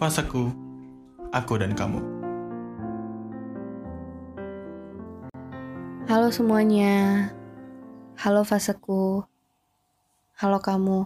fasaku, 0.00 0.48
aku 1.28 1.60
dan 1.60 1.76
kamu. 1.76 2.00
Halo 6.08 6.32
semuanya. 6.32 7.28
Halo 8.16 8.40
faseku. 8.40 9.28
Halo 10.40 10.58
kamu. 10.64 11.04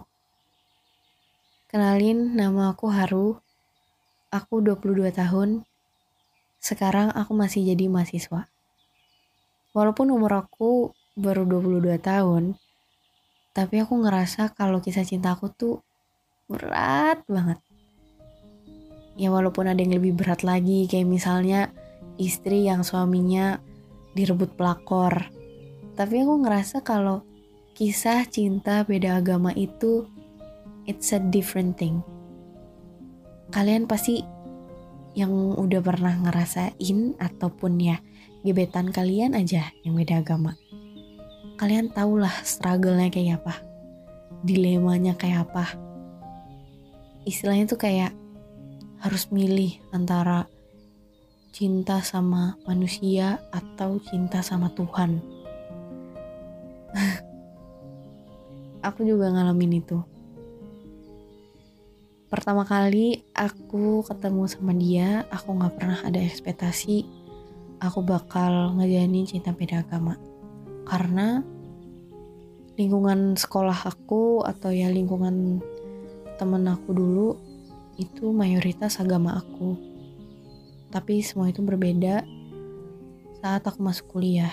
Kenalin 1.67 2.39
nama 2.39 2.71
aku 2.71 2.87
Haru. 2.87 3.35
Aku 4.31 4.63
22 4.63 5.11
tahun. 5.11 5.67
Sekarang 6.63 7.11
aku 7.11 7.35
masih 7.35 7.67
jadi 7.67 7.91
mahasiswa. 7.91 8.47
Walaupun 9.75 10.07
umur 10.07 10.39
aku 10.39 10.95
baru 11.19 11.43
22 11.43 11.99
tahun, 11.99 12.55
tapi 13.51 13.83
aku 13.83 14.07
ngerasa 14.07 14.55
kalau 14.55 14.79
kisah 14.79 15.03
cinta 15.03 15.35
aku 15.35 15.51
tuh 15.51 15.83
berat 16.47 17.19
banget. 17.27 17.59
Ya 19.15 19.31
walaupun 19.31 19.71
ada 19.71 19.79
yang 19.79 19.95
lebih 19.95 20.19
berat 20.19 20.43
lagi, 20.43 20.91
kayak 20.91 21.07
misalnya 21.07 21.71
istri 22.19 22.67
yang 22.67 22.83
suaminya 22.83 23.63
direbut 24.15 24.55
pelakor. 24.59 25.31
Tapi 25.95 26.23
aku 26.23 26.43
ngerasa 26.43 26.83
kalau 26.83 27.23
kisah 27.75 28.27
cinta 28.27 28.83
beda 28.83 29.19
agama 29.19 29.55
itu 29.55 30.07
it's 30.87 31.15
a 31.15 31.19
different 31.19 31.79
thing. 31.79 32.03
Kalian 33.51 33.87
pasti 33.87 34.19
yang 35.15 35.31
udah 35.55 35.79
pernah 35.79 36.11
ngerasain 36.19 37.15
ataupun 37.15 37.79
ya 37.79 38.03
gebetan 38.43 38.91
kalian 38.91 39.31
aja 39.31 39.71
yang 39.87 39.95
beda 39.95 40.19
agama. 40.19 40.59
Kalian 41.55 41.87
tahulah 41.87 42.43
struggle-nya 42.43 43.07
kayak 43.07 43.39
apa. 43.39 43.63
Dilemanya 44.43 45.15
kayak 45.15 45.47
apa. 45.47 45.71
Istilahnya 47.23 47.71
tuh 47.71 47.79
kayak 47.79 48.11
harus 49.05 49.29
milih 49.29 49.77
antara 49.93 50.49
cinta 51.53 52.01
sama 52.01 52.57
manusia 52.65 53.37
atau 53.53 54.01
cinta 54.01 54.41
sama 54.41 54.73
Tuhan. 54.73 55.21
aku 58.89 59.05
juga 59.05 59.29
ngalamin 59.29 59.77
itu. 59.77 60.01
Pertama 62.33 62.65
kali 62.65 63.21
aku 63.37 64.01
ketemu 64.09 64.43
sama 64.49 64.73
dia, 64.73 65.21
aku 65.29 65.53
gak 65.53 65.77
pernah 65.77 66.01
ada 66.01 66.17
ekspektasi 66.17 67.05
aku 67.77 68.01
bakal 68.01 68.73
ngejalanin 68.73 69.29
cinta 69.29 69.53
beda 69.53 69.85
agama. 69.85 70.17
Karena 70.89 71.45
lingkungan 72.73 73.37
sekolah 73.37 73.85
aku 73.85 74.41
atau 74.41 74.73
ya 74.73 74.89
lingkungan 74.89 75.61
temen 76.41 76.65
aku 76.65 76.89
dulu 76.89 77.29
itu 77.95 78.31
mayoritas 78.31 78.99
agama 78.99 79.39
aku. 79.39 79.75
Tapi 80.91 81.19
semua 81.19 81.51
itu 81.51 81.59
berbeda 81.59 82.23
saat 83.43 83.63
aku 83.67 83.83
masuk 83.83 84.15
kuliah. 84.15 84.51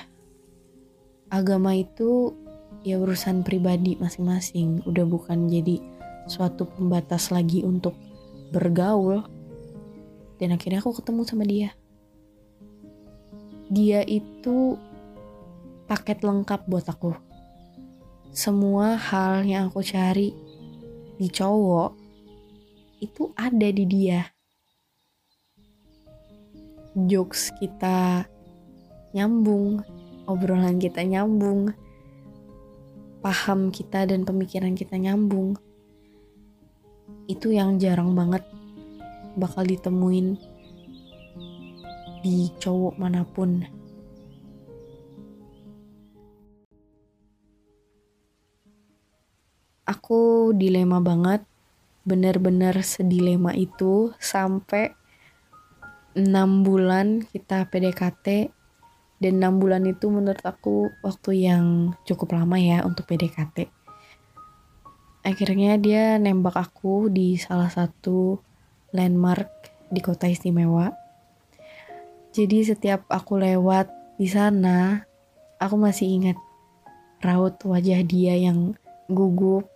Agama 1.32 1.72
itu 1.72 2.34
ya 2.82 2.98
urusan 2.98 3.46
pribadi 3.46 3.94
masing-masing, 3.96 4.82
udah 4.84 5.06
bukan 5.06 5.46
jadi 5.48 5.78
suatu 6.26 6.66
pembatas 6.66 7.30
lagi 7.30 7.62
untuk 7.62 7.94
bergaul. 8.50 9.24
Dan 10.42 10.58
akhirnya 10.58 10.82
aku 10.82 10.98
ketemu 10.98 11.22
sama 11.22 11.46
dia. 11.46 11.70
Dia 13.70 14.02
itu 14.04 14.74
paket 15.86 16.26
lengkap 16.26 16.66
buat 16.66 16.84
aku. 16.90 17.14
Semua 18.34 18.98
hal 18.98 19.46
yang 19.46 19.70
aku 19.70 19.84
cari 19.86 20.34
di 21.16 21.28
cowok 21.30 22.01
itu 23.02 23.34
ada 23.34 23.66
di 23.66 23.82
dia. 23.82 24.30
Jokes 26.94 27.50
kita 27.58 28.30
nyambung, 29.10 29.82
obrolan 30.30 30.78
kita 30.78 31.02
nyambung, 31.02 31.74
paham 33.18 33.74
kita 33.74 34.06
dan 34.06 34.22
pemikiran 34.22 34.78
kita 34.78 34.94
nyambung. 34.94 35.58
Itu 37.26 37.50
yang 37.50 37.82
jarang 37.82 38.14
banget 38.14 38.46
bakal 39.34 39.66
ditemuin 39.66 40.38
di 42.22 42.54
cowok 42.62 42.94
mana 43.02 43.26
pun. 43.26 43.66
Aku 49.82 50.54
dilema 50.54 51.02
banget 51.02 51.51
bener-bener 52.02 52.82
sedilema 52.82 53.54
itu 53.54 54.10
sampai 54.18 54.94
6 56.12 56.28
bulan 56.66 57.24
kita 57.24 57.70
PDKT 57.72 58.52
dan 59.22 59.32
6 59.38 59.62
bulan 59.62 59.86
itu 59.86 60.10
menurut 60.10 60.42
aku 60.42 60.90
waktu 61.00 61.46
yang 61.46 61.96
cukup 62.04 62.36
lama 62.36 62.58
ya 62.58 62.84
untuk 62.84 63.08
PDKT. 63.08 63.70
Akhirnya 65.22 65.78
dia 65.78 66.18
nembak 66.18 66.58
aku 66.58 67.06
di 67.06 67.38
salah 67.38 67.70
satu 67.70 68.42
landmark 68.90 69.48
di 69.88 70.02
kota 70.02 70.26
istimewa. 70.26 70.90
Jadi 72.34 72.66
setiap 72.66 73.06
aku 73.06 73.38
lewat 73.38 74.18
di 74.18 74.26
sana, 74.26 75.06
aku 75.62 75.78
masih 75.78 76.10
ingat 76.10 76.38
raut 77.22 77.54
wajah 77.62 78.02
dia 78.02 78.34
yang 78.34 78.74
gugup 79.06 79.71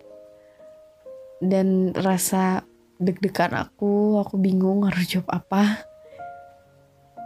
dan 1.42 1.92
rasa 1.92 2.64
deg-degan 2.96 3.52
aku, 3.52 4.16
aku 4.20 4.40
bingung 4.40 4.88
harus 4.88 5.04
jawab 5.08 5.28
apa. 5.32 5.84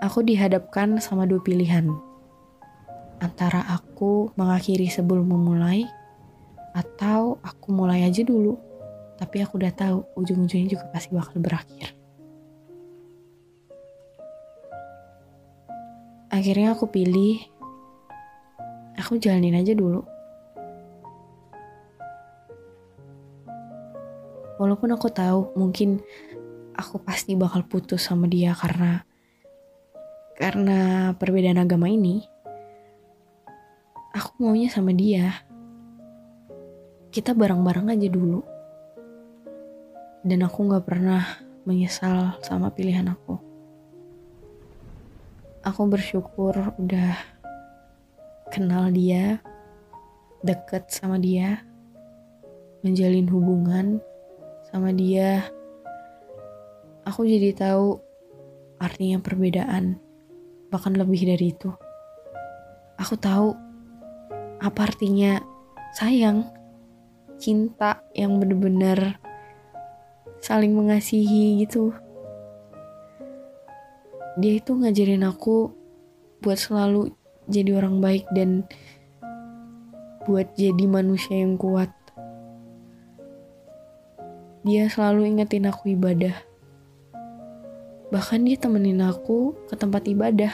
Aku 0.01 0.25
dihadapkan 0.25 0.99
sama 0.99 1.29
dua 1.29 1.45
pilihan. 1.45 1.87
Antara 3.21 3.61
aku 3.69 4.33
mengakhiri 4.35 4.89
sebelum 4.89 5.29
memulai, 5.29 5.85
atau 6.73 7.39
aku 7.43 7.69
mulai 7.75 8.07
aja 8.07 8.23
dulu. 8.25 8.57
Tapi 9.21 9.45
aku 9.45 9.61
udah 9.61 9.73
tahu 9.77 9.99
ujung-ujungnya 10.17 10.73
juga 10.73 10.89
pasti 10.89 11.13
bakal 11.13 11.37
berakhir. 11.45 11.93
Akhirnya 16.31 16.73
aku 16.73 16.89
pilih, 16.89 17.43
aku 18.97 19.21
jalanin 19.21 19.61
aja 19.61 19.77
dulu. 19.77 20.01
Walaupun 24.61 24.93
aku 24.93 25.09
tahu 25.09 25.57
mungkin 25.57 26.05
aku 26.77 27.01
pasti 27.01 27.33
bakal 27.33 27.65
putus 27.65 28.05
sama 28.05 28.29
dia 28.29 28.53
karena 28.53 29.09
karena 30.37 31.11
perbedaan 31.17 31.65
agama 31.65 31.89
ini 31.89 32.21
aku 34.15 34.43
maunya 34.43 34.69
sama 34.71 34.91
dia. 34.95 35.47
Kita 37.11 37.35
bareng-bareng 37.35 37.91
aja 37.91 38.09
dulu. 38.11 38.43
Dan 40.21 40.45
aku 40.45 40.69
gak 40.71 40.87
pernah 40.87 41.25
menyesal 41.65 42.39
sama 42.45 42.71
pilihan 42.71 43.09
aku. 43.11 43.39
Aku 45.61 45.81
bersyukur 45.89 46.57
udah 46.81 47.17
kenal 48.49 48.89
dia 48.91 49.41
deket 50.41 50.89
sama 50.89 51.21
dia 51.21 51.61
menjalin 52.81 53.29
hubungan 53.29 54.01
sama 54.71 54.95
dia, 54.95 55.51
aku 57.03 57.27
jadi 57.27 57.51
tahu 57.55 57.99
artinya 58.79 59.19
perbedaan, 59.19 59.99
bahkan 60.71 60.95
lebih 60.95 61.27
dari 61.27 61.51
itu. 61.51 61.75
Aku 62.97 63.19
tahu 63.19 63.51
apa 64.63 64.81
artinya 64.87 65.43
sayang, 65.99 66.47
cinta 67.41 68.07
yang 68.15 68.39
bener-bener 68.39 69.19
saling 70.41 70.73
mengasihi 70.73 71.61
gitu. 71.67 71.93
Dia 74.41 74.63
itu 74.63 74.73
ngajarin 74.73 75.27
aku 75.27 75.75
buat 76.41 76.57
selalu 76.57 77.13
jadi 77.51 77.77
orang 77.77 77.99
baik 77.99 78.25
dan 78.33 78.65
buat 80.25 80.49
jadi 80.55 80.85
manusia 80.87 81.43
yang 81.43 81.59
kuat. 81.61 81.93
Dia 84.61 84.93
selalu 84.93 85.33
ingetin 85.33 85.65
aku 85.65 85.97
ibadah. 85.97 86.37
Bahkan 88.13 88.45
dia 88.45 88.61
temenin 88.61 89.01
aku 89.01 89.57
ke 89.71 89.75
tempat 89.79 90.05
ibadah. 90.05 90.53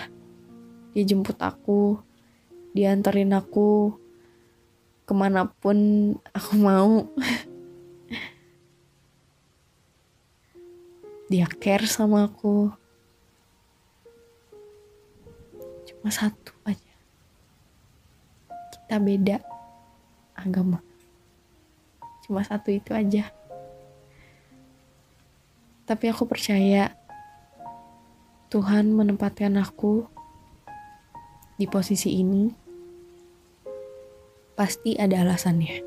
Dia 0.95 1.03
jemput 1.03 1.35
aku, 1.43 1.99
dia 2.71 2.95
anterin 2.95 3.35
aku 3.35 3.99
ke 5.03 5.13
mana 5.17 5.51
pun 5.51 6.15
aku 6.31 6.53
mau. 6.55 7.11
dia 11.33 11.51
care 11.59 11.91
sama 11.91 12.31
aku. 12.31 12.71
Cuma 15.91 16.15
satu 16.15 16.55
aja. 16.63 16.95
Kita 18.71 19.03
beda 19.03 19.43
agama. 20.39 20.79
Cuma 22.23 22.47
satu 22.47 22.71
itu 22.71 22.95
aja. 22.95 23.35
Tapi 25.87 26.11
aku 26.11 26.27
percaya 26.27 26.91
Tuhan 28.51 28.91
menempatkan 28.91 29.55
aku 29.55 30.03
di 31.55 31.71
posisi 31.71 32.19
ini 32.19 32.51
pasti 34.59 34.99
ada 34.99 35.23
alasannya. 35.23 35.87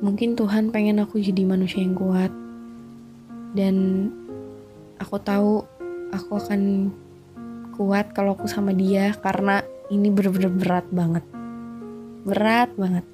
Mungkin 0.00 0.40
Tuhan 0.40 0.72
pengen 0.72 1.04
aku 1.04 1.20
jadi 1.20 1.44
manusia 1.44 1.84
yang 1.84 1.92
kuat 1.92 2.32
dan 3.52 4.08
aku 4.96 5.20
tahu 5.20 5.60
aku 6.08 6.32
akan 6.40 6.88
kuat 7.76 8.16
kalau 8.16 8.32
aku 8.32 8.48
sama 8.48 8.72
dia 8.72 9.12
karena 9.20 9.60
ini 9.92 10.08
bener-bener 10.08 10.48
berat 10.48 10.86
banget. 10.88 11.24
Berat 12.24 12.72
banget. 12.80 13.04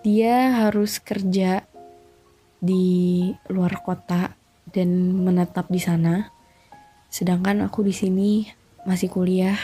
Dia 0.00 0.64
harus 0.64 0.96
kerja 0.96 1.69
di 2.60 3.28
luar 3.48 3.80
kota 3.80 4.36
dan 4.68 5.16
menetap 5.16 5.66
di 5.72 5.80
sana. 5.80 6.28
Sedangkan 7.10 7.64
aku 7.64 7.82
di 7.82 7.96
sini 7.96 8.46
masih 8.84 9.10
kuliah. 9.10 9.58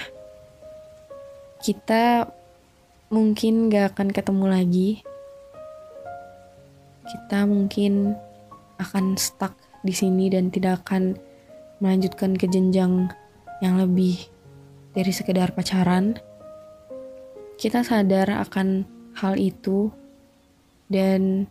Kita 1.62 2.26
mungkin 3.12 3.70
gak 3.70 3.94
akan 3.94 4.08
ketemu 4.10 4.46
lagi. 4.50 4.90
Kita 7.06 7.46
mungkin 7.46 8.18
akan 8.82 9.14
stuck 9.14 9.54
di 9.86 9.94
sini 9.94 10.26
dan 10.26 10.50
tidak 10.50 10.82
akan 10.84 11.14
melanjutkan 11.78 12.34
ke 12.34 12.50
jenjang 12.50 13.06
yang 13.62 13.78
lebih 13.78 14.18
dari 14.96 15.12
sekedar 15.12 15.54
pacaran. 15.54 16.18
Kita 17.56 17.86
sadar 17.86 18.28
akan 18.42 18.84
hal 19.16 19.38
itu 19.40 19.88
dan 20.92 21.48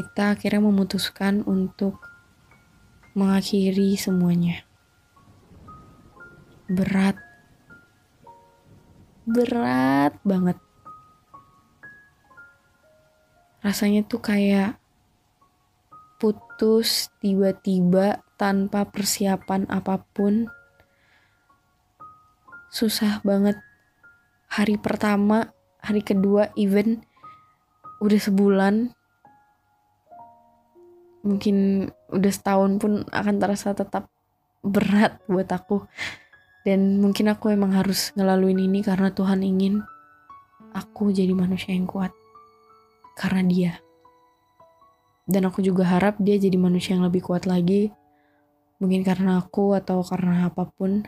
kita 0.00 0.32
akhirnya 0.32 0.64
memutuskan 0.64 1.44
untuk 1.44 2.00
mengakhiri 3.12 4.00
semuanya. 4.00 4.64
Berat. 6.72 7.20
Berat 9.28 10.16
banget. 10.24 10.56
Rasanya 13.60 14.08
tuh 14.08 14.24
kayak 14.24 14.80
putus 16.16 17.12
tiba-tiba 17.20 18.24
tanpa 18.40 18.88
persiapan 18.88 19.68
apa 19.68 20.00
pun. 20.16 20.48
Susah 22.72 23.20
banget. 23.20 23.60
Hari 24.48 24.80
pertama, 24.80 25.52
hari 25.76 26.00
kedua, 26.00 26.48
even 26.56 27.04
udah 28.00 28.16
sebulan. 28.16 28.96
Mungkin 31.20 31.88
udah 32.10 32.32
setahun 32.32 32.80
pun 32.80 33.04
akan 33.08 33.34
terasa 33.36 33.76
tetap 33.76 34.08
berat 34.64 35.20
buat 35.28 35.48
aku. 35.48 35.84
Dan 36.60 37.00
mungkin 37.00 37.32
aku 37.32 37.52
emang 37.52 37.72
harus 37.72 38.12
ngelaluin 38.16 38.60
ini 38.60 38.84
karena 38.84 39.08
Tuhan 39.12 39.40
ingin 39.40 39.80
aku 40.76 41.08
jadi 41.10 41.32
manusia 41.32 41.72
yang 41.72 41.88
kuat 41.88 42.12
karena 43.16 43.42
dia. 43.44 43.72
Dan 45.30 45.46
aku 45.46 45.62
juga 45.62 45.86
harap 45.86 46.18
dia 46.18 46.40
jadi 46.40 46.56
manusia 46.58 46.96
yang 46.96 47.06
lebih 47.06 47.22
kuat 47.22 47.46
lagi. 47.46 47.92
Mungkin 48.80 49.04
karena 49.04 49.38
aku 49.38 49.76
atau 49.76 50.00
karena 50.00 50.48
apa 50.48 50.66
pun. 50.72 51.04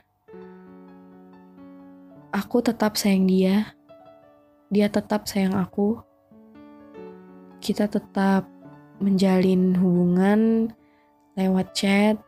Aku 2.32 2.60
tetap 2.60 3.00
sayang 3.00 3.24
dia. 3.24 3.72
Dia 4.68 4.92
tetap 4.92 5.24
sayang 5.24 5.56
aku. 5.56 6.00
Kita 7.60 7.88
tetap 7.88 8.51
menjalin 9.02 9.74
hubungan 9.74 10.70
lewat 11.34 11.74
chat 11.74 12.18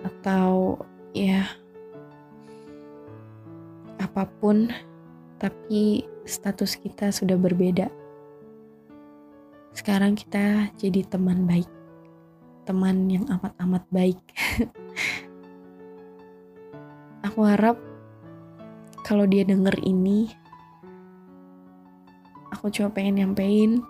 atau 0.00 0.80
ya 1.12 1.44
apa 4.00 4.24
pun 4.40 4.72
tapi 5.36 6.08
status 6.24 6.80
kita 6.80 7.12
sudah 7.12 7.36
berbeda. 7.36 7.92
Sekarang 9.76 10.16
kita 10.16 10.72
jadi 10.80 11.04
teman 11.04 11.44
baik 11.44 11.68
teman 12.64 13.12
yang 13.12 13.28
amat-amat 13.28 13.84
baik. 13.92 14.20
Aku 17.28 17.44
harap 17.44 17.76
kalau 19.04 19.28
dia 19.28 19.44
denger 19.44 19.76
ini 19.84 20.32
aku 22.48 22.72
cuma 22.72 22.88
pengen 22.88 23.20
nyampein 23.20 23.84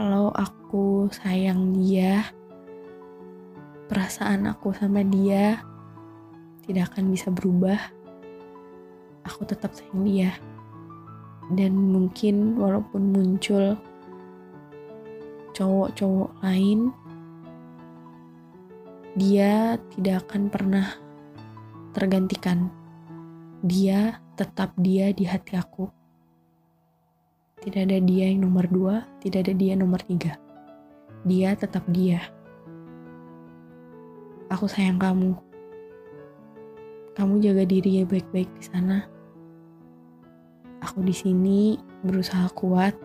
kalau 0.00 0.32
aku 0.32 1.12
sayang 1.12 1.76
dia 1.76 2.24
perasaan 3.84 4.48
aku 4.48 4.72
sama 4.72 5.04
dia 5.04 5.60
tidak 6.64 6.96
akan 6.96 7.12
bisa 7.12 7.28
berubah 7.28 7.76
aku 9.28 9.44
tetap 9.44 9.76
sayang 9.76 10.00
dia 10.08 10.32
dan 11.52 11.76
mungkin 11.76 12.56
walaupun 12.56 13.12
muncul 13.12 13.76
cowok-cowok 15.60 16.40
lain, 16.40 16.88
dia 19.12 19.76
tidak 19.92 20.24
akan 20.24 20.48
pernah 20.48 20.88
tergantikan. 21.92 22.72
Dia 23.60 24.16
tetap 24.40 24.72
dia 24.80 25.12
di 25.12 25.28
hati 25.28 25.60
aku. 25.60 25.99
Tidak 27.60 27.82
ada 27.84 27.98
dia 28.00 28.32
yang 28.32 28.48
nomor 28.48 28.64
dua, 28.68 29.04
tidak 29.20 29.48
ada 29.48 29.52
dia 29.52 29.76
nomor 29.76 30.00
tiga. 30.04 30.40
Dia 31.28 31.52
tetap 31.52 31.84
dia. 31.92 32.24
Aku 34.48 34.64
sayang 34.64 34.96
kamu. 34.96 35.36
Kamu 37.14 37.36
jaga 37.44 37.68
diri 37.68 38.00
ya 38.00 38.04
baik-baik 38.08 38.48
di 38.56 38.64
sana. 38.64 39.04
Aku 40.80 41.04
di 41.04 41.12
sini 41.12 41.76
berusaha 42.00 42.48
kuat. 42.56 42.96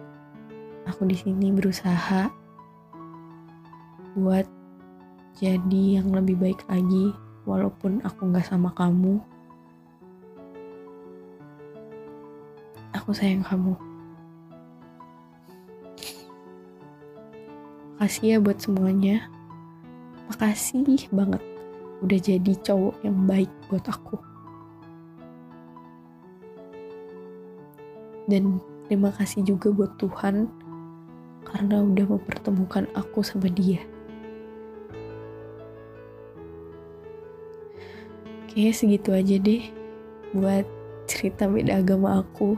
Aku 0.88 1.04
di 1.04 1.20
sini 1.20 1.52
berusaha 1.52 2.32
buat 4.16 4.48
jadi 5.36 6.00
yang 6.00 6.16
lebih 6.16 6.40
baik 6.40 6.64
lagi 6.72 7.12
walaupun 7.44 8.00
aku 8.08 8.32
nggak 8.32 8.48
sama 8.48 8.72
kamu 8.72 9.20
aku 12.96 13.12
sayang 13.12 13.44
kamu 13.44 13.76
makasih 18.06 18.26
ya 18.28 18.38
buat 18.38 18.62
semuanya 18.62 19.26
makasih 20.30 21.10
banget 21.10 21.42
udah 22.06 22.20
jadi 22.22 22.54
cowok 22.62 23.02
yang 23.02 23.18
baik 23.26 23.50
buat 23.66 23.82
aku 23.82 24.22
dan 28.30 28.62
terima 28.86 29.10
kasih 29.10 29.42
juga 29.42 29.74
buat 29.74 29.98
Tuhan 29.98 30.46
karena 31.50 31.82
udah 31.82 32.06
mempertemukan 32.14 32.86
aku 32.94 33.26
sama 33.26 33.50
dia. 33.50 33.82
Kayaknya 38.54 38.74
segitu 38.74 39.10
aja 39.14 39.36
deh 39.42 39.64
buat 40.34 40.66
cerita 41.10 41.46
beda 41.46 41.82
agama 41.82 42.22
aku. 42.22 42.54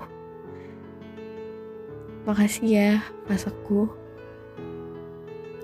Makasih 2.27 2.68
ya 2.68 2.92
pas 3.27 3.44
aku. 3.44 4.07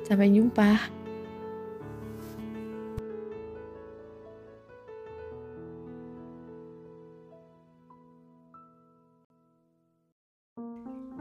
Sampai 0.04 0.30
jumpa. 0.36 1.02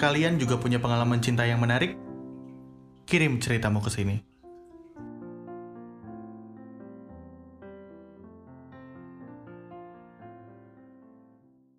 Kalian 0.02 0.34
juga 0.34 0.58
punya 0.58 0.82
pengalaman 0.82 1.22
cinta 1.22 1.46
yang 1.46 1.62
menarik? 1.62 1.94
Kirim 3.06 3.38
ceritamu 3.38 3.78
ke 3.78 3.86
sini. 3.86 4.31